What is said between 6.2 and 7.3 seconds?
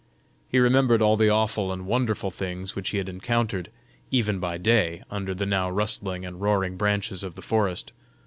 and roaring branches